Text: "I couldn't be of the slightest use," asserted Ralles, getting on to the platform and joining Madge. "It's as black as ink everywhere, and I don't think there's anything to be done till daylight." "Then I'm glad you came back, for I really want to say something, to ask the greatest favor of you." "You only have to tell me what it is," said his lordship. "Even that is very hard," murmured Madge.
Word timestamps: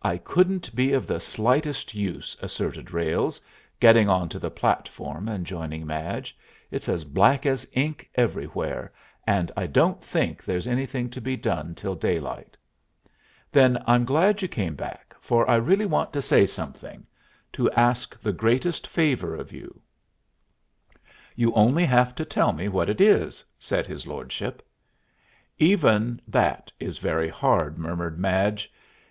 "I 0.00 0.16
couldn't 0.16 0.74
be 0.74 0.94
of 0.94 1.06
the 1.06 1.20
slightest 1.20 1.92
use," 1.94 2.34
asserted 2.40 2.90
Ralles, 2.90 3.38
getting 3.80 4.08
on 4.08 4.30
to 4.30 4.38
the 4.38 4.50
platform 4.50 5.28
and 5.28 5.44
joining 5.44 5.86
Madge. 5.86 6.34
"It's 6.70 6.88
as 6.88 7.04
black 7.04 7.44
as 7.44 7.68
ink 7.74 8.08
everywhere, 8.14 8.94
and 9.26 9.52
I 9.54 9.66
don't 9.66 10.02
think 10.02 10.42
there's 10.42 10.66
anything 10.66 11.10
to 11.10 11.20
be 11.20 11.36
done 11.36 11.74
till 11.74 11.94
daylight." 11.94 12.56
"Then 13.50 13.76
I'm 13.86 14.06
glad 14.06 14.40
you 14.40 14.48
came 14.48 14.74
back, 14.74 15.14
for 15.20 15.46
I 15.50 15.56
really 15.56 15.84
want 15.84 16.14
to 16.14 16.22
say 16.22 16.46
something, 16.46 17.06
to 17.52 17.70
ask 17.72 18.18
the 18.22 18.32
greatest 18.32 18.86
favor 18.86 19.34
of 19.36 19.52
you." 19.52 19.82
"You 21.36 21.52
only 21.52 21.84
have 21.84 22.14
to 22.14 22.24
tell 22.24 22.54
me 22.54 22.68
what 22.70 22.88
it 22.88 23.02
is," 23.02 23.44
said 23.58 23.86
his 23.86 24.06
lordship. 24.06 24.66
"Even 25.58 26.22
that 26.26 26.72
is 26.80 26.96
very 26.96 27.28
hard," 27.28 27.76
murmured 27.76 28.18
Madge. 28.18 28.72